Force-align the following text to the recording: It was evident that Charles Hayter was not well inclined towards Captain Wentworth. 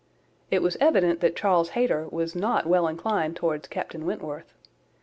It 0.49 0.63
was 0.63 0.77
evident 0.79 1.19
that 1.19 1.35
Charles 1.35 1.69
Hayter 1.77 2.07
was 2.09 2.35
not 2.35 2.65
well 2.65 2.87
inclined 2.87 3.35
towards 3.35 3.67
Captain 3.67 4.03
Wentworth. 4.03 4.51